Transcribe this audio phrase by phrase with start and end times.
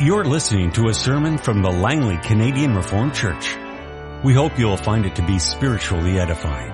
[0.00, 3.56] You're listening to a sermon from the Langley Canadian Reformed Church.
[4.24, 6.72] We hope you'll find it to be spiritually edifying.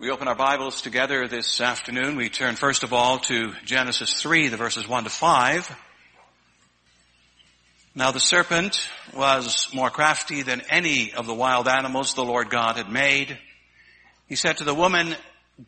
[0.00, 2.16] We open our Bibles together this afternoon.
[2.16, 5.76] We turn first of all to Genesis 3, the verses 1 to 5.
[7.94, 12.76] Now the serpent was more crafty than any of the wild animals the Lord God
[12.76, 13.38] had made.
[14.26, 15.14] He said to the woman,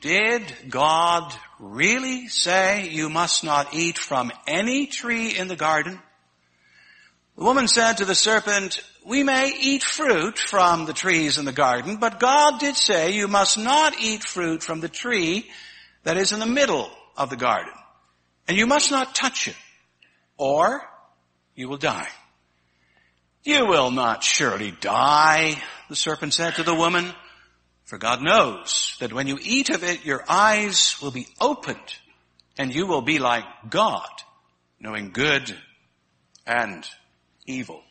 [0.00, 5.98] did God really say you must not eat from any tree in the garden?
[7.36, 11.52] The woman said to the serpent, we may eat fruit from the trees in the
[11.52, 15.48] garden, but God did say you must not eat fruit from the tree
[16.02, 17.72] that is in the middle of the garden.
[18.46, 19.56] And you must not touch it,
[20.36, 20.82] or
[21.54, 22.08] you will die.
[23.44, 27.14] You will not surely die, the serpent said to the woman.
[27.88, 31.94] For God knows that when you eat of it, your eyes will be opened
[32.58, 34.10] and you will be like God,
[34.78, 35.56] knowing good
[36.46, 36.86] and
[37.46, 37.82] evil.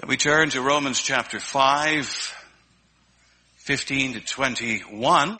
[0.00, 2.34] And we turn to Romans chapter 5,
[3.58, 5.38] 15 to 21,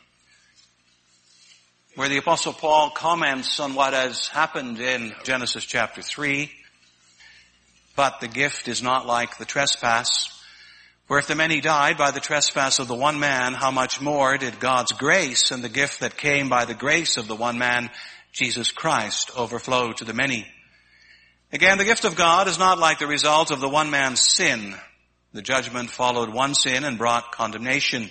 [1.97, 6.53] where the apostle Paul comments on what has happened in Genesis chapter 3.
[7.97, 10.34] But the gift is not like the trespass.
[11.07, 14.39] For if the many died by the trespass of the one man, how much more
[14.39, 17.91] did God's grace and the gift that came by the grace of the one man,
[18.33, 20.47] Jesus Christ, overflow to the many?
[21.53, 24.75] Again, the gift of God is not like the result of the one man's sin.
[25.35, 28.11] The judgment followed one sin and brought condemnation.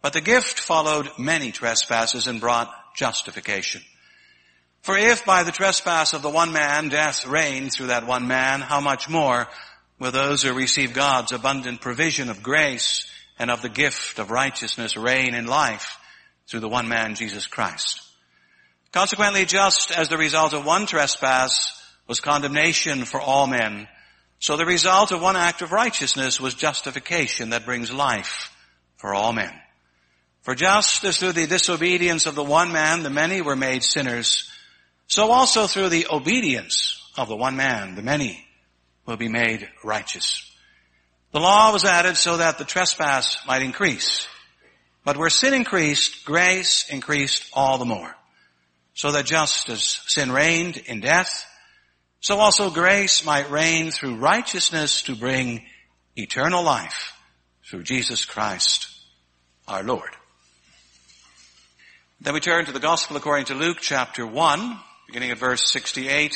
[0.00, 3.82] But the gift followed many trespasses and brought justification.
[4.82, 8.60] For if by the trespass of the one man death reigned through that one man,
[8.60, 9.48] how much more
[10.02, 13.08] will those who receive God's abundant provision of grace
[13.38, 15.96] and of the gift of righteousness reign in life
[16.48, 18.02] through the one man, Jesus Christ.
[18.90, 23.86] Consequently, just as the result of one trespass was condemnation for all men,
[24.40, 28.52] so the result of one act of righteousness was justification that brings life
[28.96, 29.52] for all men.
[30.40, 34.50] For just as through the disobedience of the one man the many were made sinners,
[35.06, 38.44] so also through the obedience of the one man the many
[39.06, 40.48] will be made righteous.
[41.32, 44.26] The law was added so that the trespass might increase.
[45.04, 48.14] But where sin increased, grace increased all the more.
[48.94, 51.46] So that just as sin reigned in death,
[52.20, 55.64] so also grace might reign through righteousness to bring
[56.14, 57.14] eternal life
[57.68, 58.88] through Jesus Christ
[59.66, 60.10] our Lord.
[62.20, 66.32] Then we turn to the Gospel according to Luke chapter 1, beginning at verse 68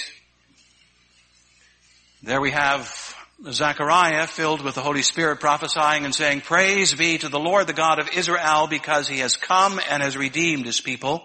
[2.27, 3.15] there we have
[3.49, 7.73] Zechariah filled with the Holy Spirit prophesying and saying, praise be to the Lord, the
[7.73, 11.23] God of Israel, because he has come and has redeemed his people.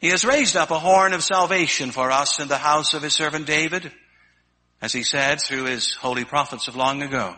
[0.00, 3.12] He has raised up a horn of salvation for us in the house of his
[3.12, 3.92] servant David,
[4.80, 7.36] as he said through his holy prophets of long ago.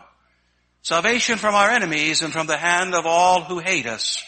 [0.83, 4.23] Salvation from our enemies and from the hand of all who hate us,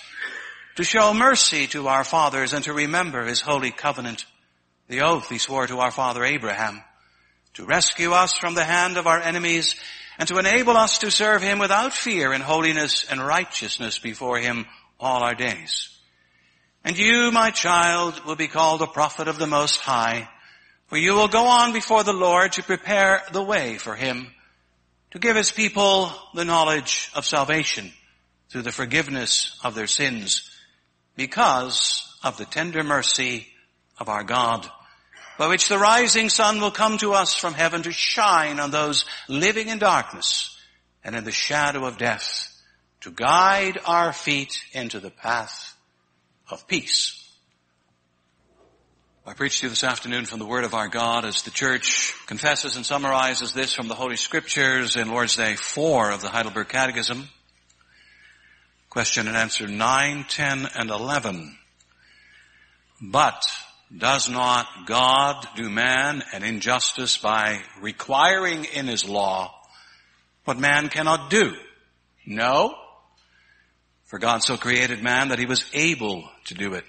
[0.74, 4.24] to show mercy to our fathers and to remember his holy covenant,
[4.88, 6.82] the oath he swore to our father Abraham
[7.54, 9.76] to rescue us from the hand of our enemies
[10.18, 14.66] and to enable us to serve him without fear in holiness and righteousness before him
[15.00, 15.88] all our days.
[16.84, 20.28] And you, my child, will be called a prophet of the Most High,
[20.86, 24.32] for you will go on before the Lord to prepare the way for him,
[25.12, 27.92] to give his people the knowledge of salvation
[28.50, 30.50] through the forgiveness of their sins,
[31.16, 33.46] because of the tender mercy
[33.98, 34.68] of our God
[35.42, 39.04] by which the rising sun will come to us from heaven to shine on those
[39.26, 40.56] living in darkness
[41.02, 42.48] and in the shadow of death,
[43.00, 45.76] to guide our feet into the path
[46.48, 47.28] of peace.
[49.26, 52.14] I preach to you this afternoon from the Word of our God as the church
[52.28, 56.68] confesses and summarizes this from the Holy Scriptures in Lord's Day 4 of the Heidelberg
[56.68, 57.28] Catechism.
[58.90, 61.58] Question and answer 9, 10, and 11.
[63.00, 63.42] But
[63.96, 69.54] does not God do man an injustice by requiring in his law
[70.44, 71.52] what man cannot do?
[72.26, 72.74] No.
[74.04, 76.84] For God so created man that he was able to do it.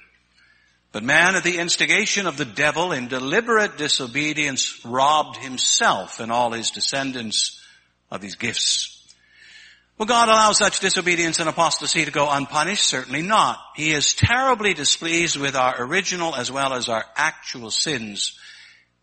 [0.91, 6.51] But man at the instigation of the devil in deliberate disobedience robbed himself and all
[6.51, 7.59] his descendants
[8.11, 9.02] of these gifts.
[9.97, 12.85] Will God allow such disobedience and apostasy to go unpunished?
[12.85, 13.59] Certainly not.
[13.75, 18.37] He is terribly displeased with our original as well as our actual sins.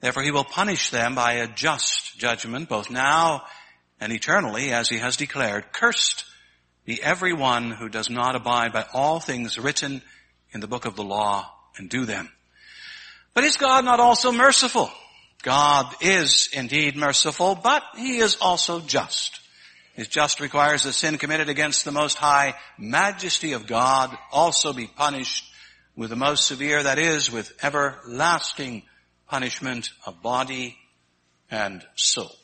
[0.01, 3.45] Therefore he will punish them by a just judgment, both now
[4.01, 6.25] and eternally, as he has declared, cursed
[6.85, 10.03] be everyone who does not abide by all things written
[10.53, 12.31] in the book of the law and do them.
[13.35, 14.91] But is God not also merciful?
[15.43, 19.40] God is indeed merciful, but He is also just.
[20.01, 24.87] His just requires that sin committed against the most high majesty of God also be
[24.87, 25.45] punished
[25.95, 28.85] with the most severe, that is, with everlasting
[29.29, 30.79] punishment of body
[31.51, 32.35] and soul.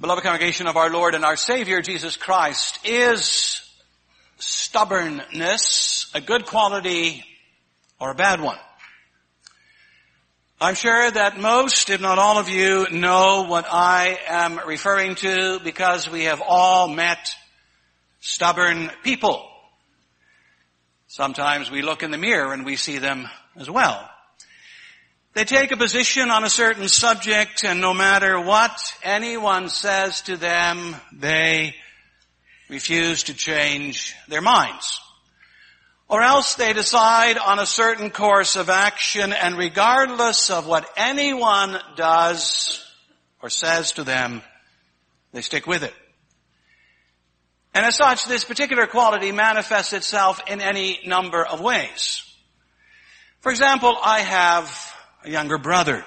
[0.00, 3.62] Beloved congregation of our Lord and our Savior Jesus Christ, is
[4.38, 7.24] stubbornness a good quality
[8.00, 8.58] or a bad one?
[10.58, 15.60] I'm sure that most, if not all of you, know what I am referring to
[15.62, 17.34] because we have all met
[18.20, 19.46] stubborn people.
[21.08, 24.08] Sometimes we look in the mirror and we see them as well.
[25.34, 30.38] They take a position on a certain subject and no matter what anyone says to
[30.38, 31.74] them, they
[32.70, 35.02] refuse to change their minds.
[36.08, 41.78] Or else they decide on a certain course of action and regardless of what anyone
[41.96, 42.84] does
[43.42, 44.42] or says to them,
[45.32, 45.94] they stick with it.
[47.74, 52.22] And as such, this particular quality manifests itself in any number of ways.
[53.40, 54.94] For example, I have
[55.24, 56.04] a younger brother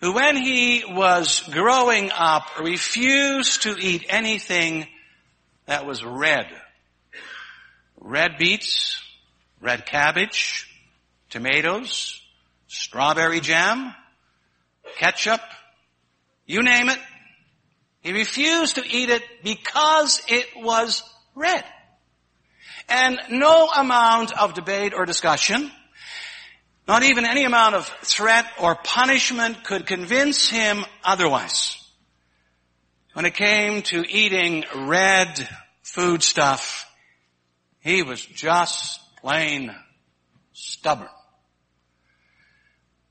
[0.00, 4.86] who when he was growing up refused to eat anything
[5.66, 6.46] that was red
[8.00, 9.00] red beets,
[9.60, 10.68] red cabbage,
[11.30, 12.20] tomatoes,
[12.68, 13.94] strawberry jam,
[14.96, 15.40] ketchup,
[16.46, 16.98] you name it.
[18.00, 21.02] He refused to eat it because it was
[21.34, 21.64] red.
[22.88, 25.72] And no amount of debate or discussion,
[26.86, 31.82] not even any amount of threat or punishment could convince him otherwise.
[33.14, 35.48] When it came to eating red
[35.82, 36.86] food stuff,
[37.86, 39.72] he was just plain
[40.52, 41.08] stubborn.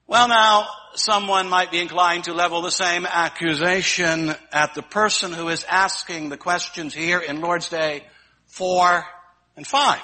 [0.06, 5.48] Well now, someone might be inclined to level the same accusation at the person who
[5.48, 8.04] is asking the questions here in Lord's Day
[8.48, 9.06] 4
[9.56, 10.00] and 5.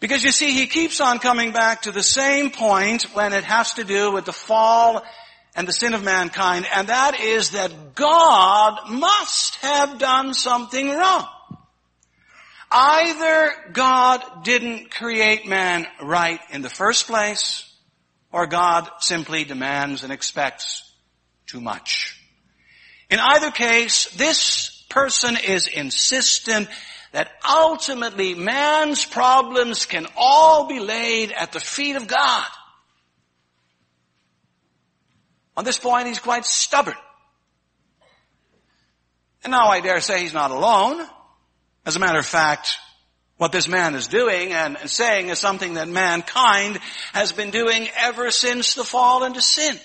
[0.00, 3.74] Because you see, he keeps on coming back to the same point when it has
[3.74, 5.04] to do with the fall
[5.54, 11.28] and the sin of mankind, and that is that God must have done something wrong.
[12.70, 17.72] Either God didn't create man right in the first place,
[18.32, 20.82] or God simply demands and expects
[21.46, 22.20] too much.
[23.08, 26.68] In either case, this person is insistent
[27.12, 32.46] that ultimately man's problems can all be laid at the feet of God.
[35.56, 36.96] On this point, he's quite stubborn.
[39.44, 41.06] And now I dare say he's not alone.
[41.86, 42.78] As a matter of fact,
[43.36, 46.80] what this man is doing and saying is something that mankind
[47.12, 49.78] has been doing ever since the fall into sin.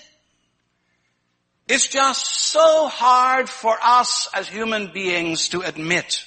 [1.68, 6.24] It's just so hard for us as human beings to admit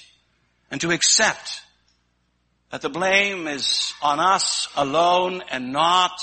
[0.72, 1.62] and to accept
[2.72, 6.18] that the blame is on us alone and not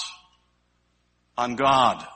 [1.36, 2.06] on God.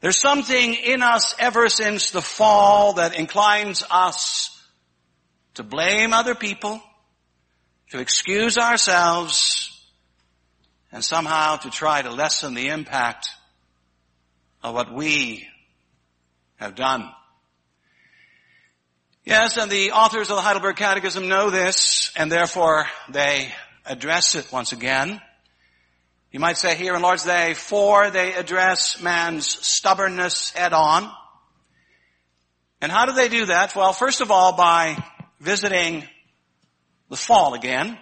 [0.00, 4.55] There's something in us ever since the fall that inclines us
[5.56, 6.82] to blame other people,
[7.90, 9.72] to excuse ourselves,
[10.92, 13.28] and somehow to try to lessen the impact
[14.62, 15.46] of what we
[16.56, 17.10] have done.
[19.24, 23.48] Yes, and the authors of the Heidelberg Catechism know this, and therefore they
[23.84, 25.20] address it once again.
[26.32, 31.10] You might say here in Lord's Day 4, they address man's stubbornness head on.
[32.82, 33.74] And how do they do that?
[33.74, 35.02] Well, first of all, by
[35.40, 36.04] visiting
[37.08, 37.98] the fall again.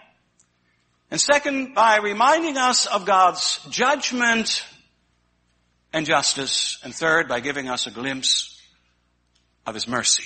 [1.10, 4.64] And second, by reminding us of God's judgment
[5.92, 6.78] and justice.
[6.82, 8.60] And third, by giving us a glimpse
[9.66, 10.24] of His mercy.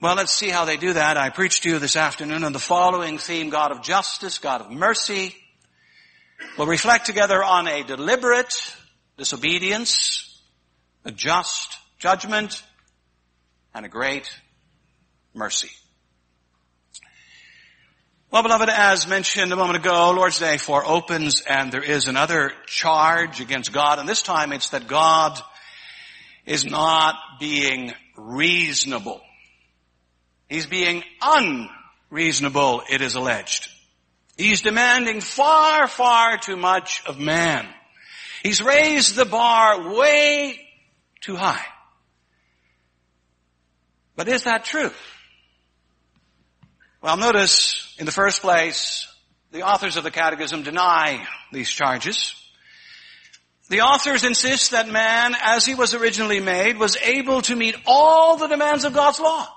[0.00, 1.16] Well, let's see how they do that.
[1.16, 4.70] I preached to you this afternoon on the following theme, God of justice, God of
[4.70, 5.36] mercy.
[6.58, 8.74] We'll reflect together on a deliberate
[9.16, 10.42] disobedience,
[11.04, 12.64] a just judgment,
[13.74, 14.28] and a great
[15.34, 15.70] mercy.
[18.30, 22.52] Well, beloved, as mentioned a moment ago, Lord's Day 4 opens and there is another
[22.66, 25.38] charge against God, and this time it's that God
[26.46, 29.20] is not being reasonable.
[30.48, 33.68] He's being unreasonable, it is alleged.
[34.38, 37.68] He's demanding far, far too much of man.
[38.42, 40.58] He's raised the bar way
[41.20, 41.64] too high.
[44.16, 44.90] But is that true?
[47.02, 49.08] Well, notice In the first place,
[49.50, 52.34] the authors of the Catechism deny these charges.
[53.68, 58.36] The authors insist that man, as he was originally made, was able to meet all
[58.36, 59.48] the demands of God's law.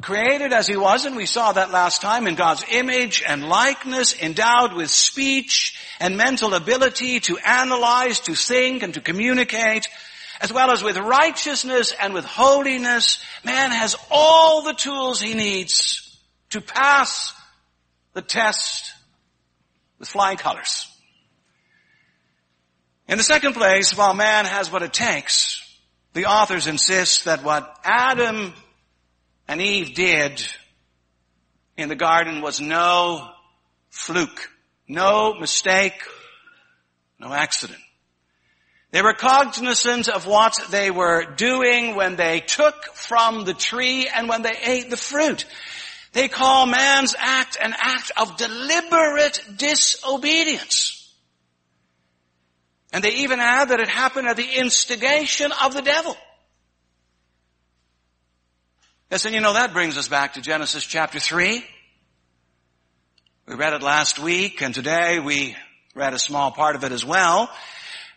[0.00, 4.14] Created as he was, and we saw that last time, in God's image and likeness,
[4.20, 9.88] endowed with speech and mental ability to analyze, to think, and to communicate,
[10.40, 16.16] as well as with righteousness and with holiness, man has all the tools he needs
[16.50, 17.32] to pass
[18.12, 18.92] the test
[19.98, 20.86] with flying colors.
[23.08, 25.64] In the second place, while man has what it takes,
[26.12, 28.52] the authors insist that what Adam
[29.46, 30.46] and Eve did
[31.76, 33.30] in the garden was no
[33.90, 34.50] fluke,
[34.86, 36.00] no mistake,
[37.18, 37.80] no accident.
[38.90, 44.28] They were cognizant of what they were doing when they took from the tree and
[44.28, 45.44] when they ate the fruit.
[46.12, 50.94] They call man's act an act of deliberate disobedience.
[52.92, 56.16] And they even add that it happened at the instigation of the devil.
[59.10, 61.62] Yes, and you know that brings us back to Genesis chapter 3.
[63.46, 65.56] We read it last week and today we
[65.94, 67.50] read a small part of it as well.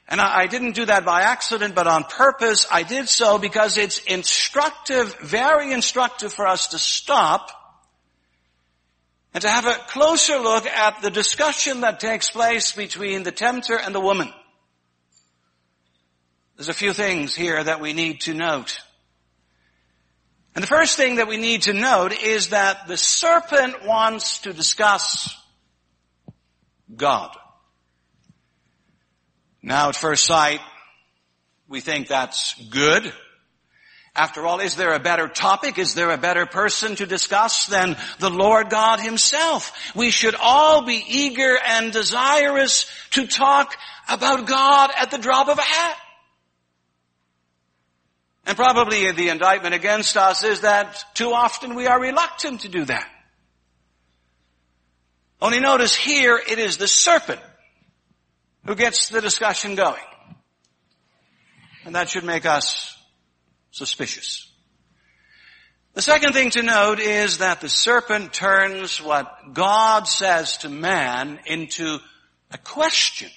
[0.08, 2.68] And I, didn't do that by accident, but on purpose.
[2.70, 7.50] I did so because it's instructive, very instructive for us to stop
[9.34, 13.78] and to have a closer look at the discussion that takes place between the tempter
[13.78, 14.34] and the woman.
[16.58, 18.82] There's a few things here that we need to note.
[20.54, 24.52] And the first thing that we need to note is that the serpent wants to
[24.52, 25.34] discuss
[26.94, 27.36] God.
[29.62, 30.60] Now at first sight,
[31.68, 33.14] we think that's good.
[34.14, 35.78] After all, is there a better topic?
[35.78, 39.72] Is there a better person to discuss than the Lord God himself?
[39.96, 43.78] We should all be eager and desirous to talk
[44.10, 45.98] about God at the drop of a hat.
[48.46, 52.84] And probably the indictment against us is that too often we are reluctant to do
[52.86, 53.08] that.
[55.42, 57.40] Only notice here it is the serpent
[58.66, 60.02] who gets the discussion going.
[61.86, 62.98] And that should make us
[63.72, 64.48] suspicious.
[65.94, 71.40] The second thing to note is that the serpent turns what God says to man
[71.46, 71.98] into
[72.50, 73.30] a question.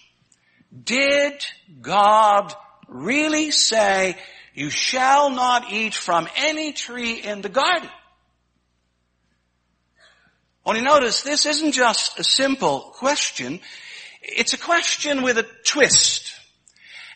[0.84, 1.44] Did
[1.80, 2.54] God
[2.86, 4.16] really say,
[4.54, 7.90] you shall not eat from any tree in the garden?
[10.64, 13.60] Only notice this isn't just a simple question.
[14.24, 16.32] It's a question with a twist.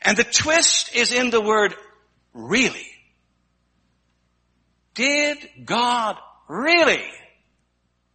[0.02, 1.74] And the twist is in the word
[2.34, 2.86] really.
[4.94, 6.16] Did God
[6.48, 7.02] really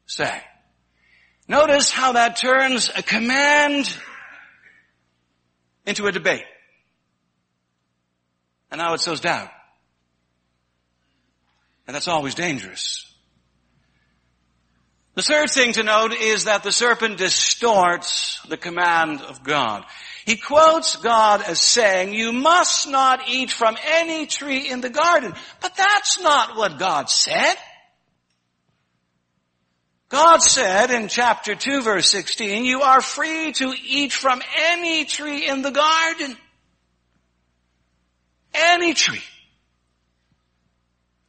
[0.05, 0.41] say?
[1.47, 3.97] Notice how that turns a command
[5.85, 6.45] into a debate.
[8.71, 9.49] And now it sows doubt.
[11.85, 13.12] And that's always dangerous.
[15.15, 19.85] The third thing to note is that the serpent distorts the command of God.
[20.25, 25.33] He quotes God as saying, you must not eat from any tree in the garden.
[25.61, 27.55] But that's not what God said.
[30.09, 35.47] God said in chapter 2 verse 16, you are free to eat from any tree
[35.47, 36.37] in the garden.
[38.53, 39.21] Any tree.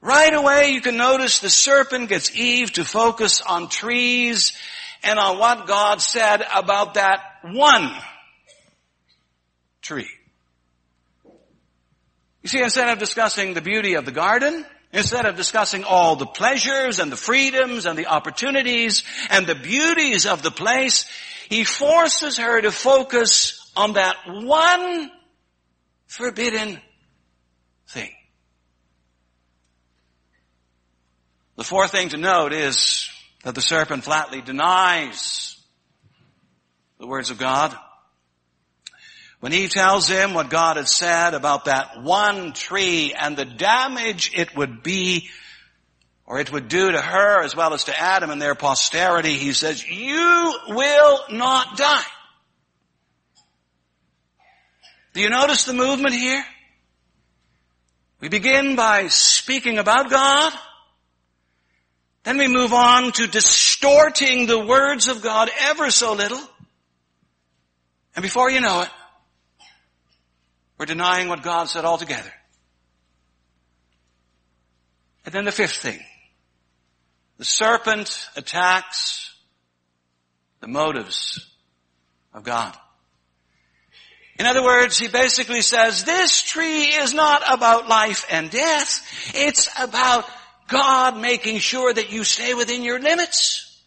[0.04, 4.52] Right away you can notice the serpent gets Eve to focus on trees
[5.02, 7.90] and on what God said about that one
[9.80, 10.10] tree.
[12.42, 16.26] You see, instead of discussing the beauty of the garden, instead of discussing all the
[16.26, 21.06] pleasures and the freedoms and the opportunities and the beauties of the place,
[21.48, 25.10] he forces her to focus on that one
[26.06, 26.78] forbidden
[27.88, 28.12] thing.
[31.56, 33.08] The fourth thing to note is
[33.44, 35.56] that the serpent flatly denies
[36.98, 37.76] the words of God.
[39.38, 44.32] When he tells him what God had said about that one tree and the damage
[44.34, 45.28] it would be
[46.26, 49.52] or it would do to her as well as to Adam and their posterity, he
[49.52, 52.02] says, you will not die.
[55.12, 56.44] Do you notice the movement here?
[58.20, 60.52] We begin by speaking about God.
[62.24, 66.40] Then we move on to distorting the words of God ever so little.
[68.16, 68.88] And before you know it,
[70.78, 72.32] we're denying what God said altogether.
[75.26, 76.00] And then the fifth thing.
[77.38, 79.34] The serpent attacks
[80.60, 81.46] the motives
[82.32, 82.74] of God.
[84.38, 89.32] In other words, he basically says, this tree is not about life and death.
[89.34, 90.24] It's about
[90.68, 93.82] God making sure that you stay within your limits.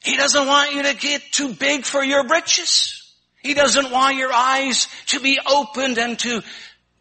[0.00, 2.94] He doesn't want you to get too big for your britches.
[3.42, 6.42] He doesn't want your eyes to be opened and to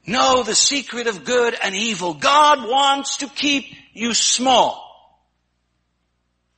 [0.05, 2.13] know the secret of good and evil.
[2.13, 4.83] God wants to keep you small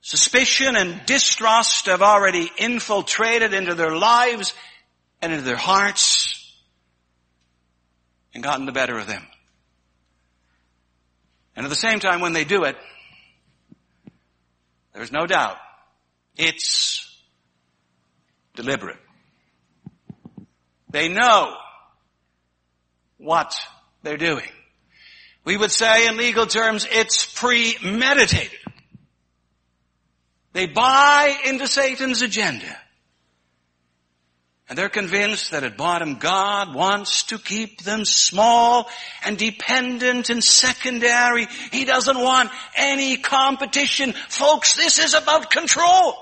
[0.01, 4.55] Suspicion and distrust have already infiltrated into their lives
[5.21, 6.35] and into their hearts
[8.33, 9.27] and gotten the better of them.
[11.55, 12.77] And at the same time, when they do it,
[14.99, 15.57] there's no doubt
[16.37, 17.09] it's
[18.57, 18.99] deliberate.
[20.91, 21.55] They know
[23.17, 23.55] what
[24.03, 24.51] they're doing.
[25.45, 28.59] We would say in legal terms, it's premeditated.
[30.53, 32.77] They buy into Satan's agenda.
[34.69, 38.91] And they're convinced that at bottom God wants to keep them small
[39.25, 41.47] and dependent and secondary.
[41.73, 44.13] He doesn't want any competition.
[44.29, 46.15] Folks, this is about control.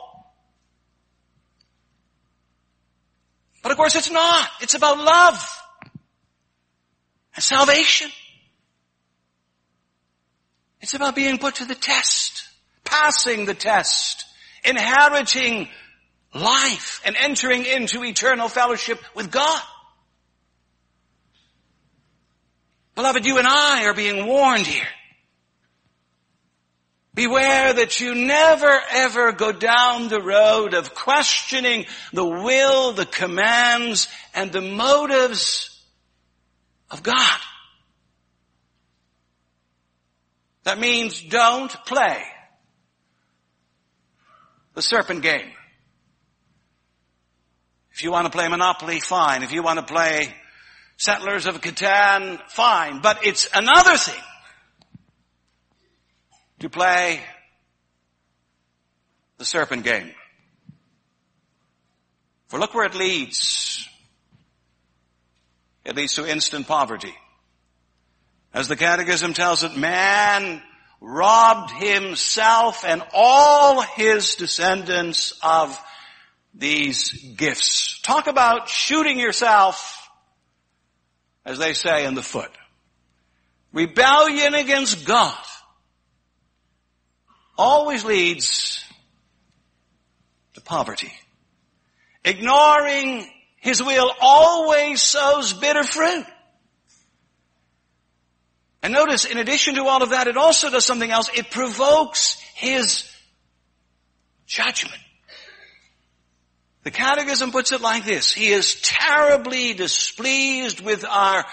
[3.63, 4.49] But of course it's not.
[4.61, 5.63] It's about love
[7.35, 8.11] and salvation.
[10.81, 12.49] It's about being put to the test,
[12.85, 14.25] passing the test
[14.67, 15.69] inheriting
[16.40, 19.62] life and entering into eternal fellowship with God.
[22.94, 24.88] Beloved, you and I are being warned here.
[27.14, 34.09] Beware that you never ever go down the road of questioning the will, the commands,
[34.35, 35.83] and the motives
[36.90, 37.40] of God.
[40.64, 42.22] That means don't play
[44.75, 45.56] the serpent game.
[47.97, 49.43] If you want to play Monopoly, fine.
[49.43, 50.29] If you want to play
[50.99, 53.01] Settlers of Catan, fine.
[53.01, 54.23] But it's another thing
[56.59, 57.23] to play
[59.39, 60.11] the serpent game.
[62.49, 63.89] For look where it leads.
[65.87, 67.15] It leads to instant poverty.
[68.53, 70.63] As the Catechism tells it, man
[71.01, 75.83] robbed himself and all his descendants of
[76.57, 78.01] these gifts.
[78.01, 80.09] Talk about shooting yourself,
[81.45, 82.51] as they say, in the foot.
[83.73, 85.37] Rebellion against God
[87.59, 88.85] always leads
[90.55, 91.12] to poverty.
[92.25, 96.27] Ignoring His will always sows bitter fruit.
[98.83, 101.29] And notice, in addition to all of that, it also does something else.
[101.35, 103.11] It provokes his
[104.47, 105.01] judgment.
[106.87, 108.33] The Catechism puts it like this.
[108.33, 111.44] He is terribly displeased with our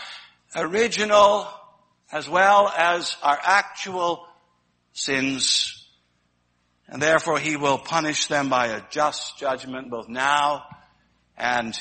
[0.55, 1.47] original
[2.11, 4.27] as well as our actual
[4.91, 5.87] sins.
[6.87, 10.65] And therefore he will punish them by a just judgment both now
[11.35, 11.75] and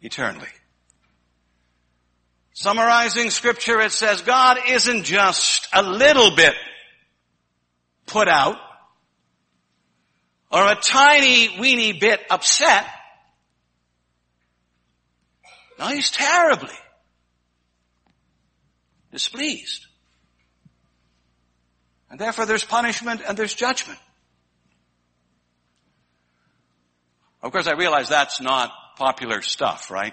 [0.00, 0.48] eternally.
[2.52, 6.56] Summarizing scripture, it says God isn't just a little bit
[8.06, 8.56] put out
[10.50, 12.86] or a tiny weeny bit upset,
[15.78, 16.74] no, he's terribly
[19.10, 19.86] displeased.
[22.10, 23.98] And therefore there's punishment and there's judgment.
[27.42, 30.12] Of course I realize that's not popular stuff, right?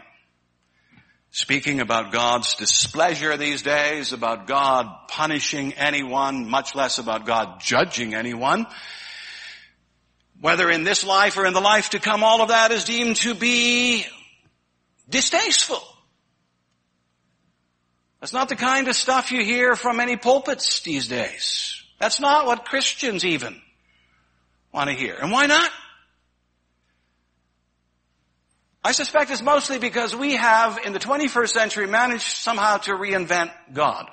[1.31, 8.13] Speaking about God's displeasure these days, about God punishing anyone, much less about God judging
[8.13, 8.65] anyone.
[10.39, 13.15] Whether in this life or in the life to come, all of that is deemed
[13.17, 14.05] to be
[15.09, 15.81] distasteful.
[18.19, 21.83] That's not the kind of stuff you hear from any pulpits these days.
[21.99, 23.59] That's not what Christians even
[24.71, 25.15] want to hear.
[25.15, 25.71] And why not?
[28.83, 33.51] I suspect it's mostly because we have, in the 21st century, managed somehow to reinvent
[33.73, 34.09] God.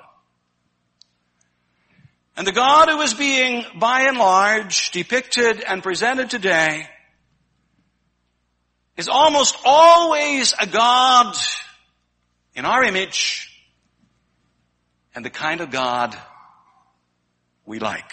[2.37, 6.87] And the God who is being, by and large, depicted and presented today
[8.97, 11.35] is almost always a God
[12.53, 13.49] in our image
[15.13, 16.17] and the kind of God
[17.65, 18.11] we like.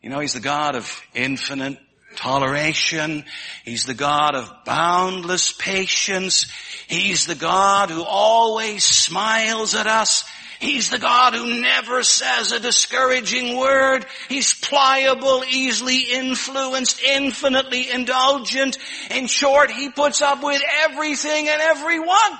[0.00, 1.78] You know, He's the God of infinite
[2.14, 3.24] toleration.
[3.64, 6.46] He's the God of boundless patience.
[6.86, 10.24] He's the God who always smiles at us.
[10.60, 14.04] He's the God who never says a discouraging word.
[14.28, 18.76] He's pliable, easily influenced, infinitely indulgent.
[19.12, 22.38] In short, He puts up with everything and everyone.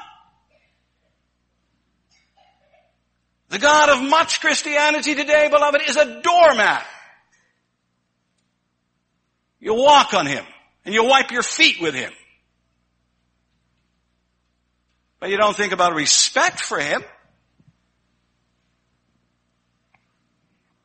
[3.50, 6.86] The God of much Christianity today, beloved, is a doormat.
[9.60, 10.44] You walk on Him
[10.84, 12.12] and you wipe your feet with Him.
[15.20, 17.02] But you don't think about respect for Him.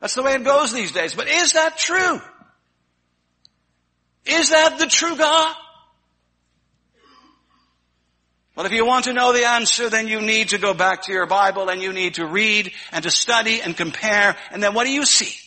[0.03, 1.15] That's the way it goes these days.
[1.15, 2.19] But is that true?
[4.25, 5.55] Is that the true God?
[8.53, 11.13] Well, if you want to know the answer, then you need to go back to
[11.13, 14.35] your Bible and you need to read and to study and compare.
[14.51, 15.39] And then what do you see?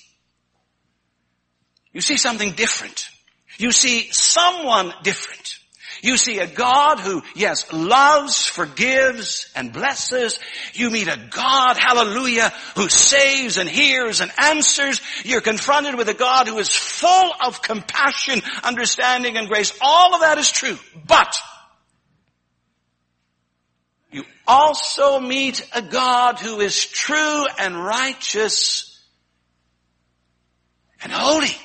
[1.92, 3.10] You see something different.
[3.58, 5.55] You see someone different.
[6.06, 10.38] You see a God who, yes, loves, forgives, and blesses.
[10.72, 15.00] You meet a God, hallelujah, who saves and hears and answers.
[15.24, 19.76] You're confronted with a God who is full of compassion, understanding, and grace.
[19.80, 20.78] All of that is true.
[21.08, 21.36] But,
[24.12, 28.96] you also meet a God who is true and righteous
[31.02, 31.56] and holy.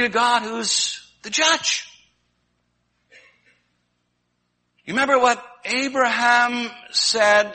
[0.00, 1.86] Meet a God who's the judge.
[4.86, 7.52] You remember what Abraham said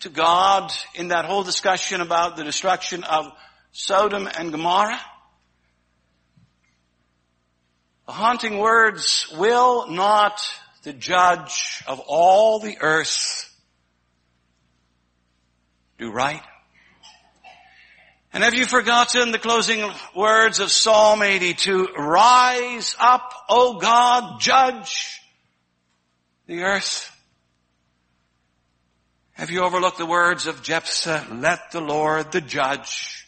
[0.00, 3.30] to God in that whole discussion about the destruction of
[3.70, 5.00] Sodom and Gomorrah?
[8.06, 10.44] The haunting words, will not
[10.82, 13.56] the judge of all the earth
[15.96, 16.42] do right?
[18.32, 21.88] And have you forgotten the closing words of Psalm 82?
[21.96, 25.20] Rise up, O God, judge
[26.46, 27.10] the earth.
[29.32, 31.26] Have you overlooked the words of Jephthah?
[31.32, 33.26] Let the Lord, the judge,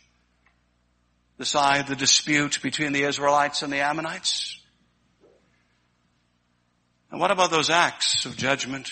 [1.38, 4.58] decide the dispute between the Israelites and the Ammonites?
[7.10, 8.90] And what about those acts of judgment?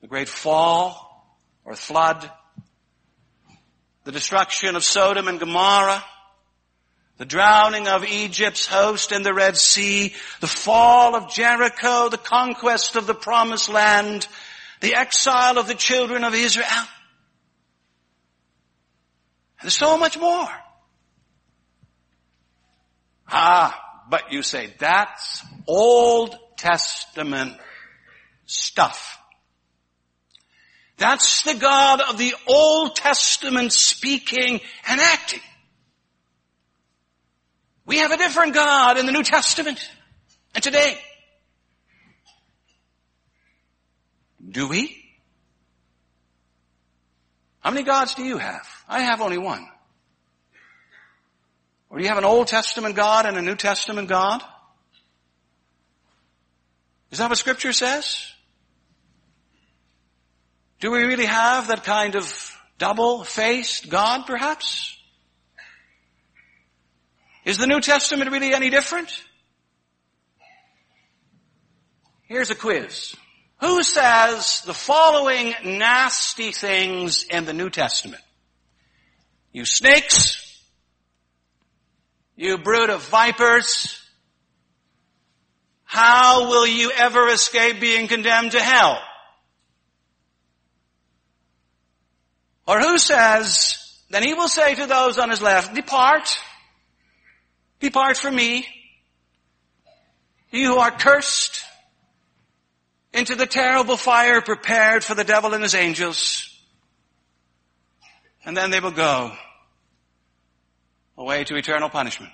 [0.00, 2.30] The great fall or flood,
[4.08, 6.02] the destruction of Sodom and Gomorrah,
[7.18, 12.96] the drowning of Egypt's host in the Red Sea, the fall of Jericho, the conquest
[12.96, 14.26] of the promised land,
[14.80, 16.64] the exile of the children of Israel.
[19.60, 20.48] There's so much more.
[23.30, 27.58] Ah, but you say, that's Old Testament
[28.46, 29.18] stuff.
[30.98, 35.40] That's the God of the Old Testament speaking and acting.
[37.86, 39.78] We have a different God in the New Testament
[40.54, 40.98] and today.
[44.46, 45.04] Do we?
[47.60, 48.66] How many gods do you have?
[48.88, 49.68] I have only one.
[51.90, 54.42] Or do you have an Old Testament God and a New Testament God?
[57.10, 58.32] Is that what scripture says?
[60.80, 64.96] Do we really have that kind of double-faced God, perhaps?
[67.44, 69.10] Is the New Testament really any different?
[72.26, 73.16] Here's a quiz.
[73.60, 78.22] Who says the following nasty things in the New Testament?
[79.50, 80.62] You snakes,
[82.36, 84.00] you brood of vipers,
[85.84, 89.00] how will you ever escape being condemned to hell?
[92.68, 93.78] Or who says,
[94.10, 96.38] then he will say to those on his left, depart,
[97.80, 98.66] depart from me,
[100.50, 101.64] you who are cursed,
[103.14, 106.54] into the terrible fire prepared for the devil and his angels.
[108.44, 109.32] And then they will go
[111.16, 112.32] away to eternal punishment.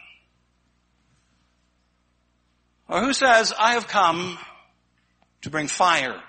[2.88, 4.37] Or who says, I have come
[5.42, 6.20] to bring fire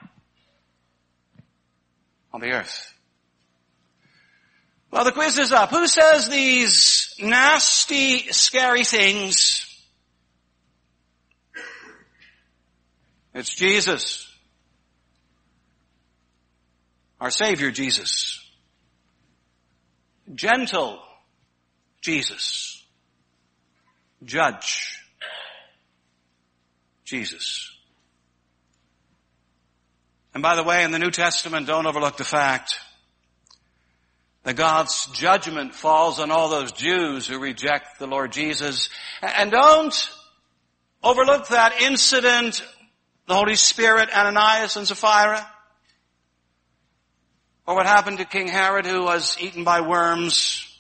[2.32, 2.95] on the earth.
[4.96, 5.72] Well, the quiz is up.
[5.72, 9.68] Who says these nasty, scary things?
[13.34, 14.26] It's Jesus.
[17.20, 18.40] Our Savior Jesus.
[20.34, 21.02] Gentle
[22.00, 22.82] Jesus.
[24.24, 24.98] Judge
[27.04, 27.70] Jesus.
[30.34, 32.80] And by the way, in the New Testament, don't overlook the fact
[34.46, 38.90] that God's judgment falls on all those Jews who reject the Lord Jesus.
[39.22, 40.10] And don't
[41.04, 42.64] overlook that incident,
[43.28, 45.46] the Holy Spirit, Ananias and Sapphira.
[47.66, 50.72] Or what happened to King Herod who was eaten by worms.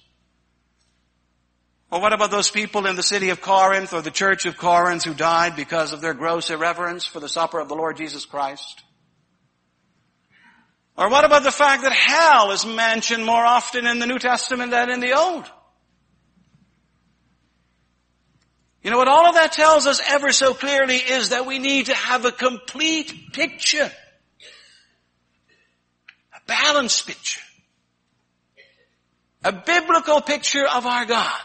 [1.89, 5.03] Or what about those people in the city of Corinth or the church of Corinth
[5.03, 8.83] who died because of their gross irreverence for the supper of the Lord Jesus Christ?
[10.97, 14.71] Or what about the fact that hell is mentioned more often in the New Testament
[14.71, 15.45] than in the Old?
[18.81, 21.87] You know what all of that tells us ever so clearly is that we need
[21.87, 23.91] to have a complete picture.
[26.33, 27.41] A balanced picture.
[29.43, 31.41] A biblical picture of our God.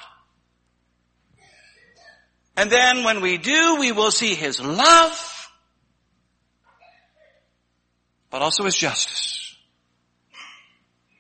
[2.57, 5.51] And then when we do, we will see His love,
[8.31, 9.40] but also His justice.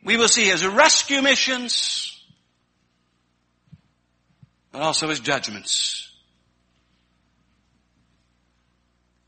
[0.02, 2.22] We will see his rescue missions,
[4.72, 6.10] but also his judgments.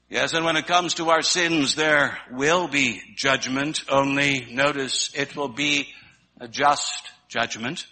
[0.08, 5.35] Yes, and when it comes to our sins, there will be judgment, only notice it
[5.37, 5.88] will be
[6.38, 7.87] a just judgment.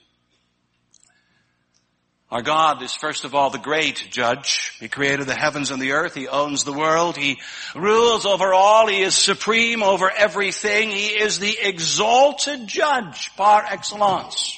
[2.30, 4.76] Our God is first of all the great judge.
[4.78, 6.14] He created the heavens and the earth.
[6.14, 7.16] He owns the world.
[7.16, 7.40] He
[7.74, 8.86] rules over all.
[8.86, 10.90] He is supreme over everything.
[10.90, 14.56] He is the exalted judge par excellence.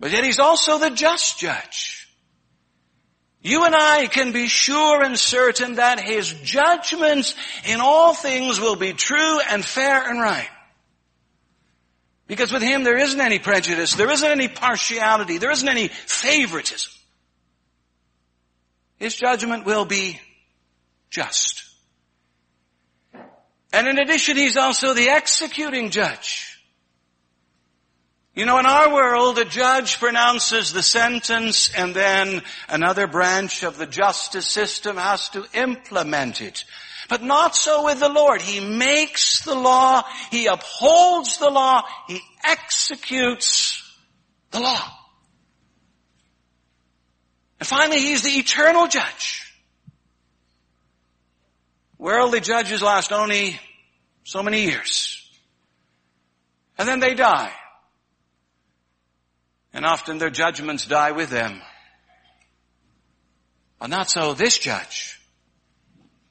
[0.00, 2.08] But yet he's also the just judge.
[3.40, 8.74] You and I can be sure and certain that his judgments in all things will
[8.74, 10.48] be true and fair and right.
[12.28, 16.92] Because with him there isn't any prejudice, there isn't any partiality, there isn't any favoritism.
[18.98, 20.20] His judgment will be
[21.10, 21.64] just.
[23.72, 26.58] And in addition, he's also the executing judge.
[28.34, 33.78] You know, in our world, a judge pronounces the sentence and then another branch of
[33.78, 36.64] the justice system has to implement it.
[37.08, 38.42] But not so with the Lord.
[38.42, 43.82] He makes the law, He upholds the law, He executes
[44.50, 44.82] the law.
[47.58, 49.52] And finally, He's the eternal judge.
[51.96, 53.58] Worldly judges last only
[54.24, 55.24] so many years.
[56.76, 57.52] And then they die.
[59.72, 61.60] And often their judgments die with them.
[63.80, 65.17] But not so this judge.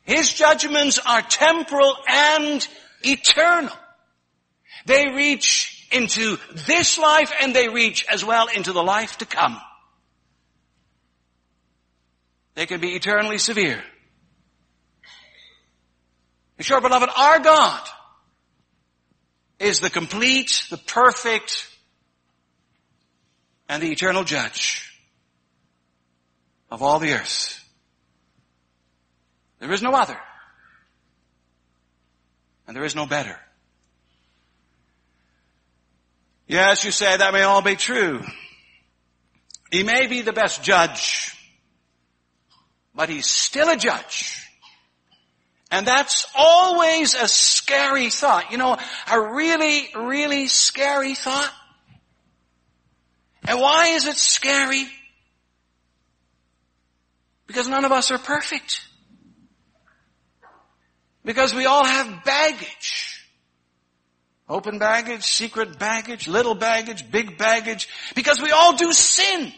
[0.08, 2.66] His judgments are temporal and
[3.04, 3.76] eternal.
[4.86, 9.60] They reach into this life and they reach as well into the life to come.
[12.56, 13.84] They can be eternally severe.
[16.56, 17.88] Be sure, beloved, our God
[19.60, 21.68] is the complete, the perfect,
[23.68, 24.90] and the eternal judge
[26.72, 27.57] of all the earth.
[29.60, 30.18] There is no other.
[32.68, 33.38] And there is no better.
[36.48, 38.22] Yes, you say that may all be true.
[39.72, 41.36] He may be the best judge,
[42.96, 44.48] but he's still a judge.
[45.70, 48.52] And that's always a scary thought.
[48.52, 48.78] You know,
[49.12, 51.52] a really, really scary thought.
[53.44, 54.88] And why is it scary?
[57.46, 58.82] Because none of us are perfect.
[61.28, 63.22] Because we all have baggage.
[64.48, 69.52] Open baggage, secret baggage, little baggage, big baggage, because we all do sin.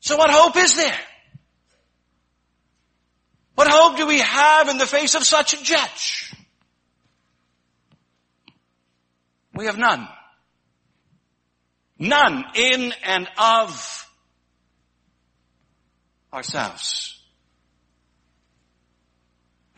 [0.00, 1.00] So what hope is there?
[3.54, 6.30] What hope do we have in the face of such a judge?
[9.54, 10.06] We have none.
[11.98, 14.10] None in and of
[16.34, 17.17] ourselves.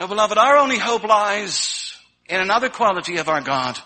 [0.00, 1.94] Now beloved, our only hope lies
[2.26, 3.78] in another quality of our God.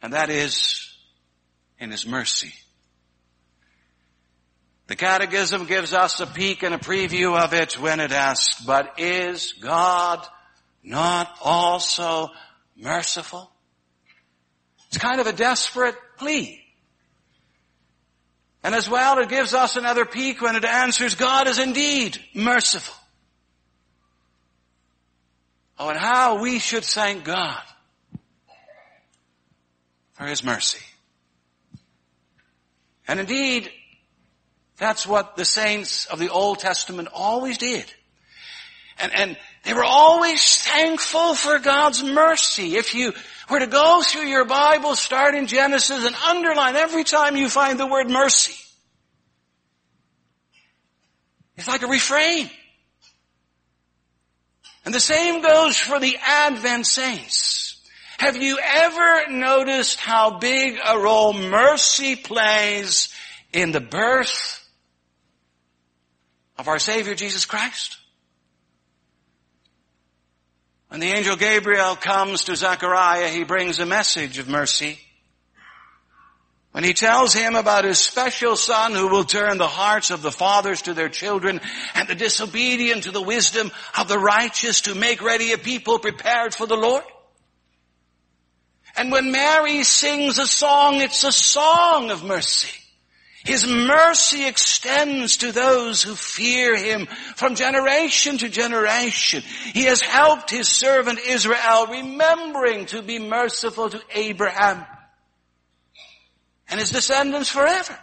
[0.00, 0.96] And that is
[1.80, 2.54] in His mercy.
[4.86, 8.94] The Catechism gives us a peek and a preview of it when it asks, but
[8.98, 10.24] is God
[10.84, 12.30] not also
[12.76, 13.50] merciful?
[14.86, 16.62] It's kind of a desperate plea.
[18.62, 22.94] And as well, it gives us another peek when it answers, God is indeed merciful.
[25.78, 27.62] Oh, and how we should thank God
[30.12, 30.84] for His mercy.
[33.08, 33.70] And indeed,
[34.76, 37.84] that's what the saints of the Old Testament always did.
[38.98, 42.76] And, and they were always thankful for God's mercy.
[42.76, 43.12] If you
[43.50, 47.78] were to go through your Bible, start in Genesis and underline every time you find
[47.78, 48.54] the word mercy.
[51.56, 52.50] It's like a refrain.
[54.84, 57.80] And the same goes for the Advent saints.
[58.18, 63.08] Have you ever noticed how big a role mercy plays
[63.52, 64.64] in the birth
[66.58, 67.98] of our Savior Jesus Christ?
[70.88, 74.98] When the angel Gabriel comes to Zechariah, he brings a message of mercy.
[76.72, 80.32] When he tells him about his special son who will turn the hearts of the
[80.32, 81.60] fathers to their children
[81.94, 86.54] and the disobedient to the wisdom of the righteous to make ready a people prepared
[86.54, 87.04] for the Lord.
[88.96, 92.78] And when Mary sings a song, it's a song of mercy.
[93.44, 97.06] His mercy extends to those who fear him
[97.36, 99.42] from generation to generation.
[99.74, 104.86] He has helped his servant Israel, remembering to be merciful to Abraham
[106.72, 107.98] and his descendants forever.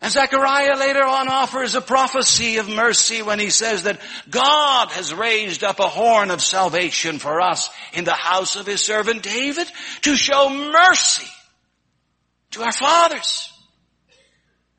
[0.00, 5.14] And Zechariah later on offers a prophecy of mercy when he says that God has
[5.14, 9.68] raised up a horn of salvation for us in the house of his servant David
[10.02, 11.30] to show mercy
[12.50, 13.52] to our fathers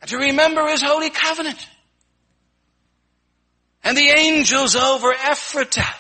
[0.02, 1.66] and to remember his holy covenant.
[3.86, 5.96] And the angels over Ephratah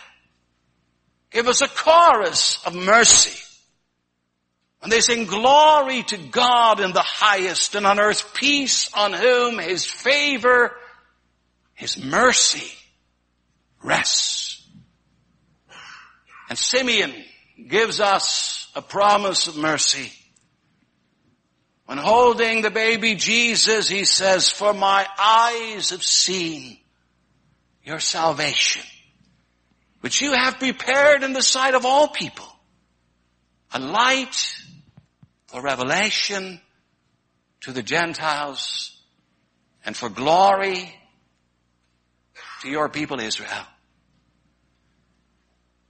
[1.31, 3.46] give us a chorus of mercy.
[4.81, 9.57] And they sing glory to God in the highest and on earth peace on whom
[9.57, 10.75] his favor,
[11.73, 12.71] his mercy
[13.83, 14.63] rests.
[16.49, 17.13] And Simeon
[17.67, 20.11] gives us a promise of mercy.
[21.85, 26.77] When holding the baby Jesus, he says, for my eyes have seen
[27.83, 28.83] your salvation,
[30.01, 32.47] which you have prepared in the sight of all people,
[33.73, 34.35] a light
[35.47, 36.60] for revelation
[37.62, 39.01] to the Gentiles
[39.86, 40.93] and for glory
[42.62, 43.65] to your people Israel.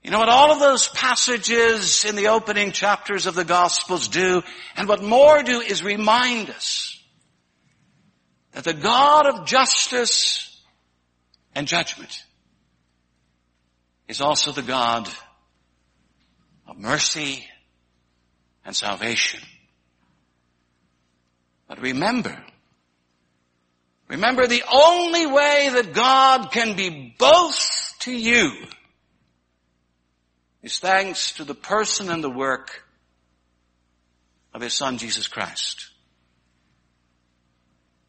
[0.02, 4.42] You know what all of those passages in the opening chapters of the Gospels do,
[4.76, 7.02] and what more do is remind us
[8.52, 10.62] that the God of justice
[11.54, 12.24] and judgment
[14.06, 15.08] is also the God
[16.66, 17.44] of mercy
[18.68, 19.40] and salvation.
[21.68, 22.38] But remember,
[24.08, 28.52] remember the only way that God can be both to you
[30.62, 32.84] is thanks to the person and the work
[34.52, 35.88] of His Son Jesus Christ.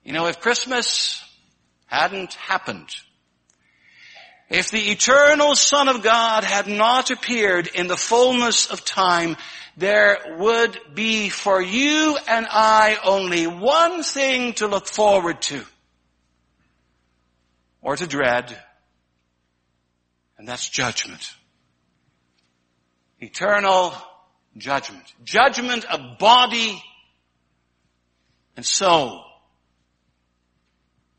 [0.03, 1.23] You know, if Christmas
[1.85, 2.89] hadn't happened,
[4.49, 9.37] if the eternal Son of God had not appeared in the fullness of time,
[9.77, 15.63] there would be for you and I only one thing to look forward to
[17.81, 18.57] or to dread,
[20.37, 21.33] and that's judgment.
[23.19, 23.93] Eternal
[24.57, 25.03] judgment.
[25.23, 26.81] Judgment of body
[28.57, 29.23] and soul.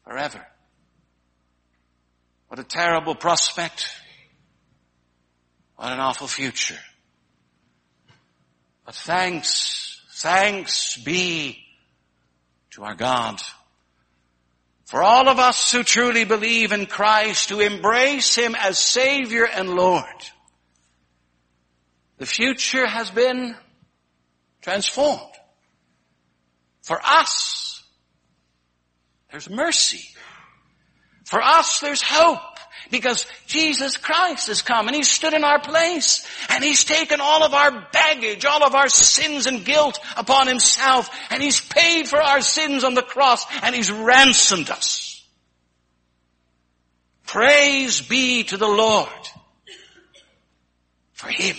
[0.04, 0.46] Forever.
[2.50, 3.86] What a terrible prospect.
[5.76, 6.80] What an awful future.
[8.84, 11.62] But thanks, thanks be
[12.72, 13.40] to our God
[14.84, 19.70] For all of us who truly believe in Christ, who embrace Him as Savior and
[19.70, 20.04] Lord,
[22.18, 23.54] the future has been
[24.60, 25.22] transformed.
[26.82, 27.84] For us,
[29.30, 30.08] there's mercy.
[31.30, 32.40] For us, there's hope.
[32.90, 37.44] Because Jesus Christ has come and He stood in our place and He's taken all
[37.44, 42.20] of our baggage, all of our sins and guilt upon Himself and He's paid for
[42.20, 45.24] our sins on the cross and He's ransomed us.
[47.26, 49.08] Praise be to the Lord
[51.12, 51.56] for Him.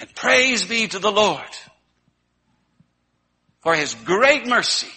[0.00, 1.42] And praise be to the Lord
[3.60, 4.88] for His great mercy